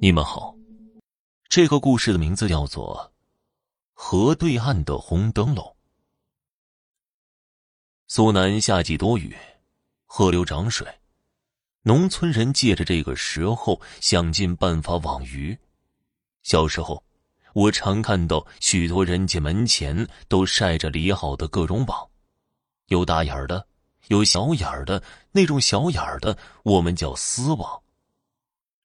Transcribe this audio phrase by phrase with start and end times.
[0.00, 0.54] 你们好，
[1.48, 3.12] 这个故事的名字叫做
[3.92, 5.64] 《河对岸的红灯笼》。
[8.06, 9.36] 苏南夏季多雨，
[10.06, 10.86] 河流涨水，
[11.82, 15.58] 农村人借着这个时候想尽办法网鱼。
[16.44, 17.02] 小时候，
[17.52, 22.08] 我常看到许多人家门前都晒着理好的各种网，
[22.86, 23.66] 有大眼儿的，
[24.06, 25.02] 有小眼儿的，
[25.32, 27.82] 那种小眼儿的我们叫丝网。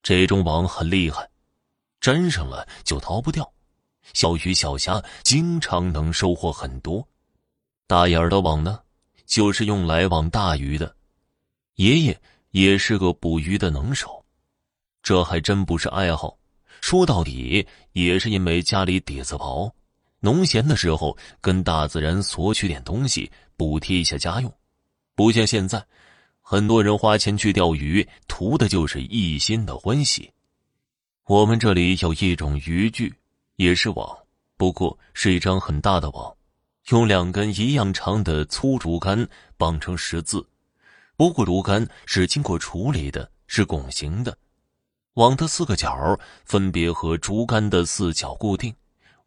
[0.03, 1.27] 这种网很厉害，
[2.01, 3.49] 粘上了就逃不掉，
[4.11, 7.07] 小鱼小虾经常能收获很多。
[7.87, 8.81] 大眼儿的网呢，
[9.25, 10.93] 就是用来网大鱼的。
[11.75, 14.23] 爷爷也是个捕鱼的能手，
[15.01, 16.37] 这还真不是爱好，
[16.81, 19.73] 说到底也是因为家里底子薄，
[20.19, 24.53] 农闲的时候跟大自然索取点东西，补贴一下家用，
[25.15, 25.81] 不像现在。
[26.45, 30.29] 很多人花钱去钓鱼，图的就是一心的欢喜。
[31.23, 33.11] 我们这里有一种渔具，
[33.55, 34.05] 也是网，
[34.57, 36.35] 不过是一张很大的网，
[36.89, 39.25] 用两根一样长的粗竹竿
[39.57, 40.45] 绑成十字。
[41.15, 44.37] 不过竹竿是经过处理的，是拱形的。
[45.13, 48.75] 网的四个角分别和竹竿的四角固定，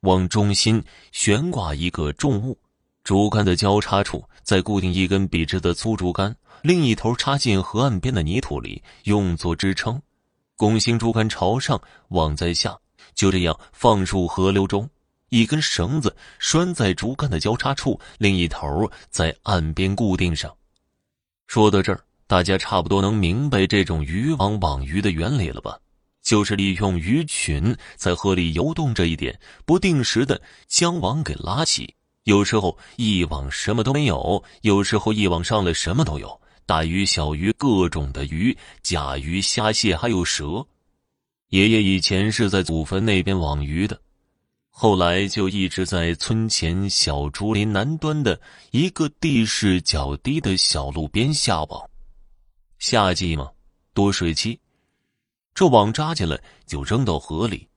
[0.01, 2.59] 网中心悬挂一个重物，
[3.07, 6.35] 竹竿的交叉处再固定一根笔直的粗竹竿。
[6.61, 10.03] 另一头插进河岸边的泥土里，用作支撑。
[10.57, 12.77] 拱形竹竿朝上，网在下，
[13.15, 14.91] 就这样放入河流中。
[15.29, 20.53] 一根绳子拴在竹竿的交叉处，另一头在岸边固定上。
[21.47, 25.79] 说到这儿，大家差不多能明白这种渔网网鱼的原理了吧？
[26.25, 31.95] 就是利用鱼群在河里游动这一点，不定时的将网给拉起。
[32.27, 36.41] 有时候一网什么都没有，有时候一网上来什么都有。
[36.67, 40.67] 大鱼、小鱼，各种的鱼，甲鱼、虾蟹，还有蛇。
[41.51, 44.01] 爷爷以前是在祖坟那边网鱼的，
[44.71, 48.41] 后来就一直在村前小竹林南端的
[48.73, 51.89] 一个地势较低的小路边下网。
[52.81, 53.49] 夏季嘛，
[53.95, 54.59] 多水期，
[55.55, 56.37] 这网扎进来
[56.67, 57.69] 就扔到河里，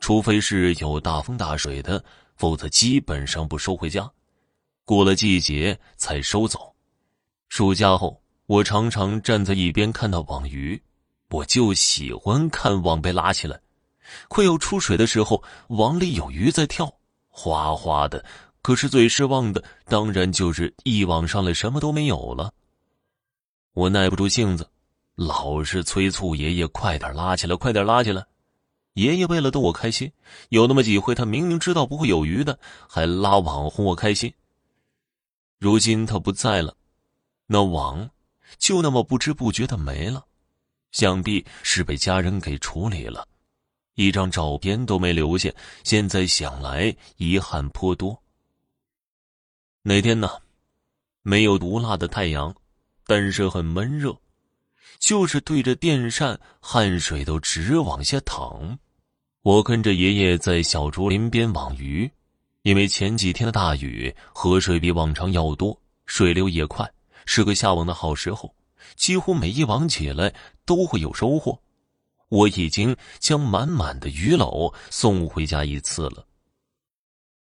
[0.00, 2.04] 除非是有大风大水的，
[2.36, 4.10] 否则基本上不收回家，
[4.84, 6.74] 过了季节才收走。
[7.48, 8.20] 暑假后。
[8.46, 10.82] 我常常站在一边看到网鱼，
[11.30, 13.58] 我就喜欢看网被拉起来，
[14.28, 16.94] 快要出水的时候，网里有鱼在跳，
[17.30, 18.22] 哗哗的。
[18.60, 22.52] 可是最失望的，当然就是一网上来什么都没有了。
[23.72, 24.68] 我耐不住性子，
[25.14, 28.26] 老是催促爷爷快点拉起来，快点拉起来。
[28.94, 30.10] 爷爷为了逗我开心，
[30.48, 34.32] 有那么几回，他明明知道不会有鱼的，还拉网哄我开心。
[35.58, 36.76] 如今他不在了，
[37.46, 38.10] 那网。
[38.58, 40.26] 就那么不知不觉的没了，
[40.92, 43.26] 想必是被家人给处理了，
[43.94, 45.50] 一张照片都没留下。
[45.82, 48.22] 现在想来，遗憾颇多。
[49.82, 50.28] 那天呢，
[51.22, 52.54] 没有毒辣的太阳，
[53.06, 54.16] 但是很闷热，
[55.00, 58.78] 就是对着电扇，汗水都直往下淌。
[59.44, 62.10] 我跟着爷爷在小竹林边网鱼，
[62.62, 66.90] 因为前几天的大雨，河水比往常要多，水流也快。
[67.26, 68.54] 是个下网的好时候，
[68.96, 70.32] 几乎每一网起来
[70.64, 71.60] 都会有收获。
[72.30, 76.24] 我已经将满满的鱼篓送回家一次了。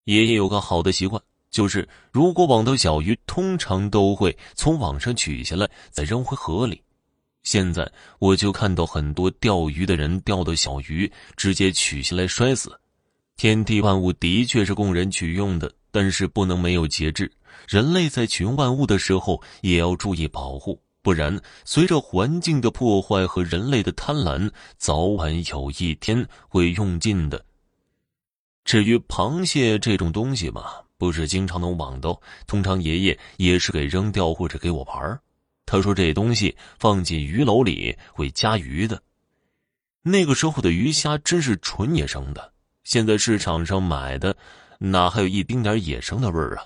[0.04, 6.82] 爷爷有个好的习惯，就是如果网到小鱼，通常都会从网上取下来再扔回河里。
[7.48, 12.78] 现在我就看到很多钓鱼的人钓的小鱼，直接取下来摔死。
[13.38, 17.32] 天地万物的确是供人取用的，但是不能没有节制。
[17.66, 27.46] 人类在取用万物的时候，也要注意保护，不然随着环境的破坏和人类的贪婪，早晚有一天会用尽的。
[28.66, 30.64] 至于螃蟹这种东西嘛，
[30.98, 35.22] 不是经常能网到，通常爷爷也是给扔掉或者给我玩儿
[35.68, 39.00] 他说这东西放进鱼篓里会加鱼的。
[40.02, 42.54] 那个时候的鱼虾真是纯野生的，
[42.86, 44.36] 现在市场上买的
[44.80, 46.66] 哪还有一丁点野生的味儿啊？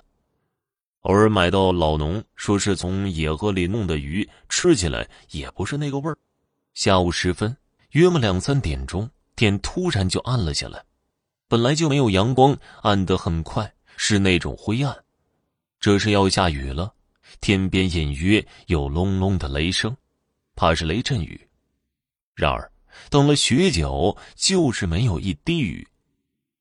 [1.02, 6.16] 偶尔买到老农说是从野河里弄的鱼，吃起来也不是那个味儿。
[6.76, 7.58] 下午时分，
[7.94, 10.84] 约么两三点钟，天突然就暗了下来。
[11.48, 14.96] 本来就没有阳光，暗得很快，是那种灰暗。
[15.80, 16.94] 这是要下雨了，
[17.40, 19.96] 天边隐约有隆隆的雷声，
[20.56, 21.40] 怕是雷阵雨。
[22.36, 22.72] 然而，
[23.10, 25.88] 等了许久，就是没有一滴雨。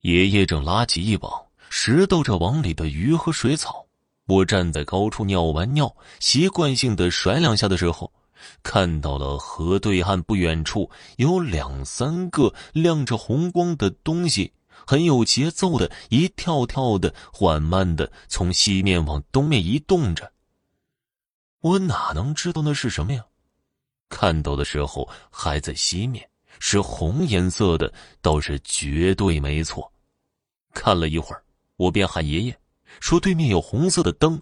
[0.02, 1.32] 爷爷正拉起一网，
[1.68, 3.84] 拾掇着网里的鱼和水草。
[4.26, 8.12] 我站在高处尿完尿，习惯性的甩两下的时候，
[8.62, 14.52] 看到了河对岸不远处有两三个亮着红光的东西，
[14.86, 20.32] 很有节奏的一跳跳的，缓慢的从西面往东面移动着。
[21.60, 23.24] 我哪能知道那是什么呀？
[24.08, 26.28] 看到的时候还在西面，
[26.58, 29.92] 是红颜色的，倒是绝对没错。
[30.72, 31.42] 看了一会儿，
[31.76, 32.56] 我便喊爷爷，
[32.98, 34.40] 说对面有红色的灯。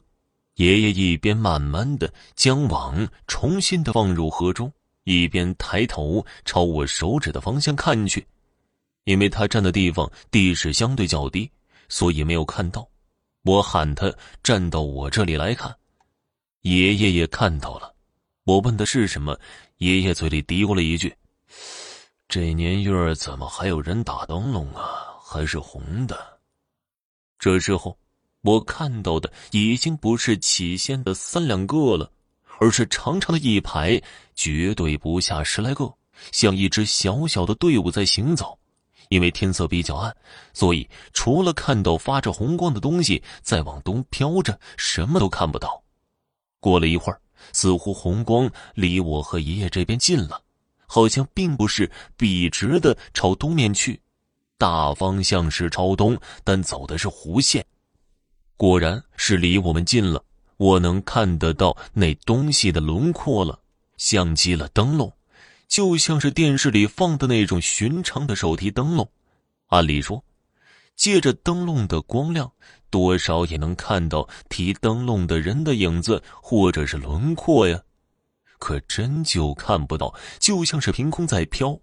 [0.54, 4.72] 爷爷一边慢慢的将网重新的放入河中，
[5.04, 8.26] 一边抬头朝我手指的方向看去。
[9.04, 11.50] 因为他站的地方地势相对较低，
[11.88, 12.88] 所以没有看到。
[13.44, 14.12] 我喊他
[14.42, 15.74] 站到我这里来看。
[16.68, 17.94] 爷爷也看到了，
[18.44, 19.38] 我问的是什么，
[19.78, 21.14] 爷爷嘴里嘀咕了一句
[22.28, 25.16] ：“这年月怎么还有人打灯笼啊？
[25.18, 26.38] 还是红的。”
[27.40, 27.96] 这时候，
[28.42, 32.12] 我看到的已经不是起先的三两个了，
[32.58, 33.98] 而是长长的一排，
[34.34, 35.90] 绝对不下十来个，
[36.32, 38.58] 像一支小小的队伍在行走。
[39.08, 40.14] 因为天色比较暗，
[40.52, 45.82] 所以除了看到发着红光的东西在往东飘着，什么都看不到。
[46.60, 47.20] 过了一会儿，
[47.52, 50.42] 似乎红光离我和爷爷这边近了，
[50.86, 54.00] 好像并不是笔直的朝东面去，
[54.56, 57.64] 大方向是朝东，但走的是弧线。
[58.56, 60.24] 果然是离我们近了，
[60.56, 63.60] 我能看得到那东西的轮廓了，
[63.96, 65.12] 像极了灯笼，
[65.68, 69.08] 就像是电视里放的那种寻常的手提灯笼。
[69.68, 70.24] 按理说，
[70.98, 72.52] 借着灯笼的光亮。
[72.90, 77.82] 多少也能看到提灯笼的人的影子或者是轮廓呀，
[78.58, 81.78] 可真就看不到，就像是凭空在飘。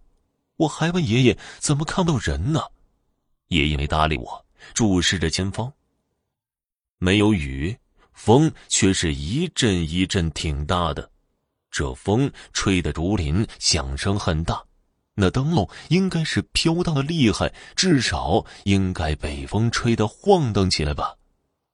[0.56, 2.60] 我还问爷爷怎么看不到人呢？
[3.50, 5.72] 爷爷没搭理我，注视着前方。
[6.98, 7.78] 没有雨，
[8.14, 11.12] 风却是一阵一阵挺大的，
[11.70, 14.64] 这风吹得竹林响声很大。
[15.16, 21.16] 那灯笼应该是飘荡的厉害，至少应该被风吹得晃荡起来吧？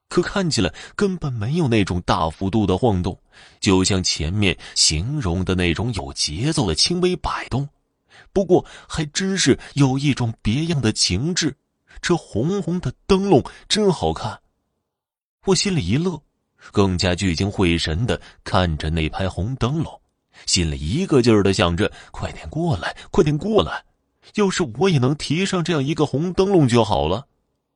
[0.07, 3.17] 可看起来根本没有那种大幅度的晃动，
[3.59, 7.67] 就像前面形容的那种有节奏的轻微摆动。
[8.33, 11.55] 不过还真是有一种别样的情致，
[12.01, 14.39] 这红红的灯笼真好看。
[15.45, 16.21] 我心里一乐，
[16.71, 20.00] 更加聚精会神的看着那排红灯笼。
[20.45, 23.83] 心里一个劲儿的想着：“快点过来，快点过来！
[24.35, 27.27] 要是我也能提上这样一个红灯笼就好了。”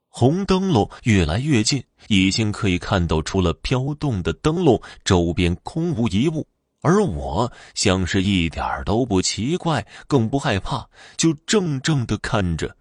[0.07, 6.47] 红灯笼越来越近，已经可以看到除了飘动的灯笼，周边空无一物。
[6.79, 12.73] 而我像是一点都不奇怪，更不害怕，就怔怔的看着。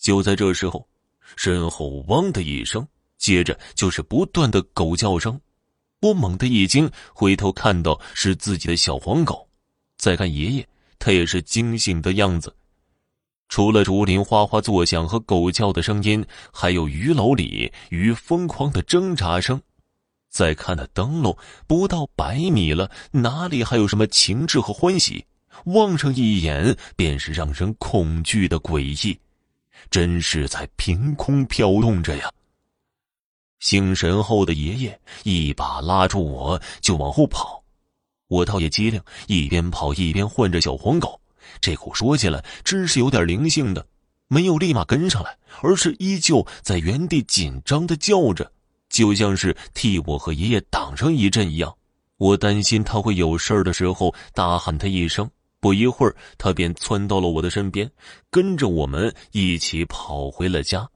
[0.00, 0.88] 就在这时候，
[1.36, 2.84] 身后“汪”的一声，
[3.16, 5.40] 接着就是不断的狗叫声。
[6.00, 9.48] 我猛地一惊，回头看到是自己的小黄狗。
[9.96, 10.66] 再看爷爷，
[10.98, 12.54] 他也是惊醒的样子。
[13.48, 19.60] 除了竹林哗哗作响和狗叫的声音，还有鱼篓里鱼疯狂的挣扎声。
[20.30, 21.36] 再看那灯笼，
[21.66, 25.24] 不到百米了，哪里还有什么情致和欢喜？
[25.66, 29.16] 望上一眼，便是让人恐惧的诡异，
[29.88, 32.28] 真是在凭空飘动着呀！
[33.64, 37.64] 醒神后的爷爷一把拉住我，就往后跑。
[38.28, 41.18] 我倒也机灵，一边跑一边唤着小黄狗。
[41.62, 43.86] 这狗说起来真是有点灵性的，
[44.28, 48.52] 没有立马跟上来，而是依旧在原地紧张的叫着，
[48.90, 51.74] 就像是替我和爷爷挡上一阵一样。
[52.18, 55.28] 我担心他会有事儿的时候，大喊他一声。
[55.58, 57.90] 不一会儿，他便窜到了我的身边，
[58.30, 60.86] 跟着我们一起跑回了家。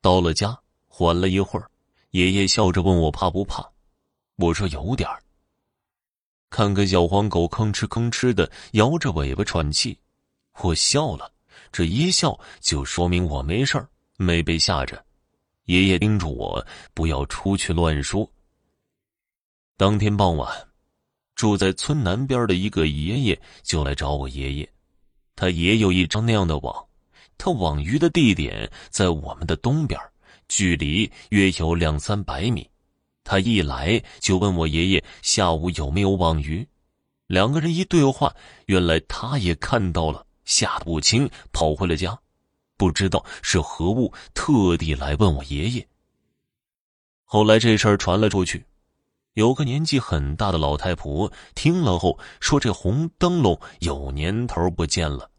[0.00, 0.56] 到了家，
[0.86, 1.68] 缓了一会儿。
[2.14, 3.68] 爷爷笑着问我怕不怕，
[4.36, 5.20] 我说有点儿。
[6.48, 9.98] 看个小黄狗吭哧吭哧的摇着尾巴喘气，
[10.60, 11.32] 我笑了。
[11.72, 15.04] 这一笑就说明我没事儿，没被吓着。
[15.64, 18.30] 爷爷叮嘱我不要出去乱说。
[19.76, 20.68] 当天傍晚，
[21.34, 24.72] 住在村南边的一个爷爷就来找我爷爷，
[25.34, 26.86] 他也有一张那样的网，
[27.36, 30.00] 他网鱼的地点在我们的东边。
[30.48, 32.68] 距离约有两三百米，
[33.22, 36.66] 他一来就问我爷爷下午有没有网鱼。
[37.26, 38.34] 两个人一对话，
[38.66, 42.18] 原来他也看到了，吓得不轻，跑回了家，
[42.76, 45.88] 不知道是何物，特地来问我爷爷。
[47.24, 48.64] 后来这事儿传了出去，
[49.32, 55.30] 有个年纪很大的老太婆听了后说：“这红灯笼有年头不见了，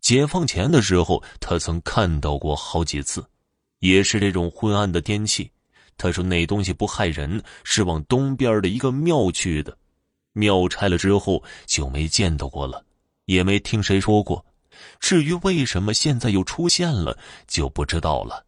[0.00, 3.28] 解放前的时候她曾看到过好几次。”
[3.80, 5.50] 也是这种昏暗的天气，
[5.96, 9.76] 他说那东西不害人，是往东边的一个庙去的。
[10.32, 12.84] 庙拆了之后就没见到过了，
[13.24, 14.44] 也没听谁说过。
[15.00, 17.18] 至于为什么现在又出现了，
[17.48, 18.44] 就不知道了。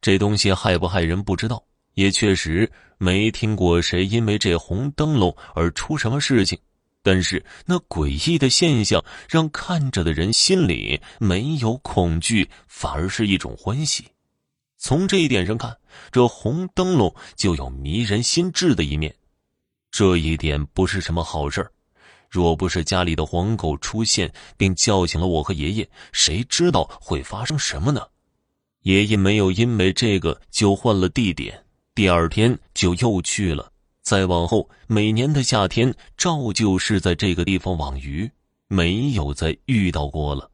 [0.00, 1.62] 这东西害不害人不知道，
[1.94, 6.58] 也确实没听过谁因为这红灯笼而出什么事情。
[7.00, 14.04] 但是那诡异的现象让看着的人心里没有恐惧，反而是一种欢喜。
[14.78, 15.76] 从这一点上看，
[16.10, 19.14] 这红灯笼就有迷人心智的一面。
[19.90, 21.70] 这一点不是什么好事儿。
[22.30, 28.06] 若不是家里的黄狗出现并叫醒了我和爷爷，谁知道会发生什么呢？
[28.82, 33.72] 爷爷没有因为这个就换了地点，第二天就又去了。
[34.02, 38.30] 再往后，每年的夏天照旧是在这个地方网鱼，
[38.68, 40.50] 没有再遇到过了。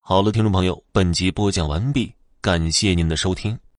[0.00, 3.56] 好了，听众朋友，本集播讲完毕，感谢您的收听。